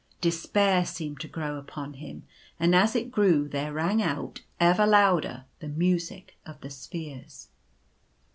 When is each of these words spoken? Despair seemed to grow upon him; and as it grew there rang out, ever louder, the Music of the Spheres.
Despair 0.19 0.83
seemed 0.83 1.19
to 1.19 1.27
grow 1.27 1.57
upon 1.59 1.93
him; 1.93 2.23
and 2.59 2.73
as 2.73 2.95
it 2.95 3.11
grew 3.11 3.47
there 3.47 3.71
rang 3.71 4.01
out, 4.01 4.41
ever 4.59 4.87
louder, 4.87 5.45
the 5.59 5.67
Music 5.69 6.39
of 6.43 6.59
the 6.61 6.71
Spheres. 6.71 7.49